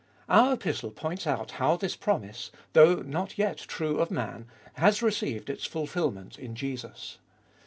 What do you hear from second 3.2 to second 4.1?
yet true of